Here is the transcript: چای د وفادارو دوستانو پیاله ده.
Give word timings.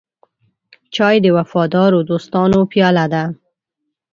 چای 0.95 1.15
د 1.25 1.27
وفادارو 1.37 1.99
دوستانو 2.09 2.59
پیاله 2.71 3.05
ده. 3.13 3.23